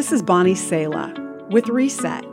[0.00, 1.12] This is Bonnie Sala
[1.50, 2.24] with Reset.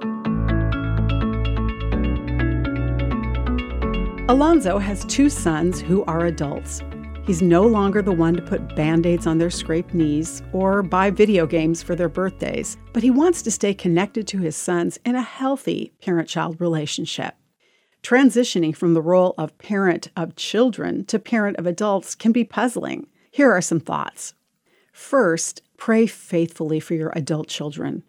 [4.30, 6.82] Alfonso has two sons who are adults.
[7.26, 11.10] He's no longer the one to put band aids on their scraped knees or buy
[11.10, 15.16] video games for their birthdays, but he wants to stay connected to his sons in
[15.16, 17.36] a healthy parent child relationship.
[18.02, 23.08] Transitioning from the role of parent of children to parent of adults can be puzzling.
[23.30, 24.36] Here are some thoughts.
[24.94, 28.04] First, pray faithfully for your adult children.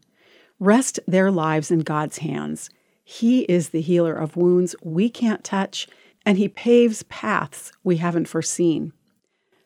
[0.58, 2.70] Rest their lives in God's hands.
[3.04, 5.86] He is the healer of wounds we can't touch,
[6.26, 8.92] and He paves paths we haven't foreseen.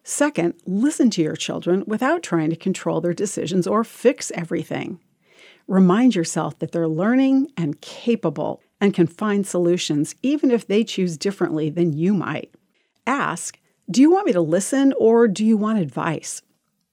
[0.05, 5.01] Second, listen to your children without trying to control their decisions or fix everything.
[5.69, 11.16] Remind yourself that they're learning and capable and can find solutions even if they choose
[11.16, 12.52] differently than you might.
[13.07, 16.43] Ask, Do you want me to listen or do you want advice?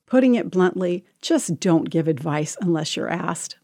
[0.10, 3.58] Putting it bluntly, just don't give advice unless you're asked.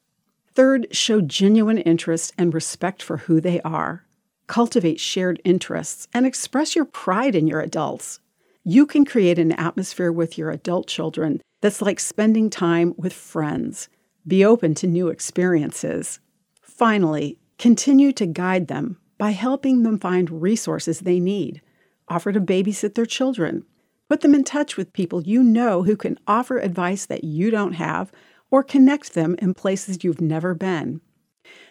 [0.54, 4.06] Third, show genuine interest and respect for who they are.
[4.46, 8.20] Cultivate shared interests and express your pride in your adults.
[8.64, 13.90] You can create an atmosphere with your adult children that's like spending time with friends.
[14.28, 16.20] Be open to new experiences.
[16.62, 21.62] Finally, continue to guide them by helping them find resources they need.
[22.08, 23.66] Offer to babysit their children.
[24.10, 27.74] Put them in touch with people you know who can offer advice that you don't
[27.74, 28.12] have
[28.52, 31.02] or connect them in places you've never been.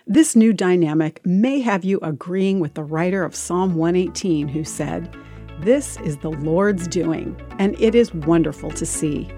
[0.07, 5.15] This new dynamic may have you agreeing with the writer of Psalm 118 who said,
[5.61, 9.31] this is the Lord's doing, and it is wonderful to see.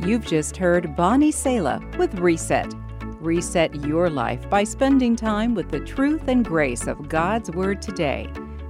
[0.00, 2.72] You've just heard Bonnie Sala with Reset.
[3.20, 8.28] Reset your life by spending time with the truth and grace of God's Word today.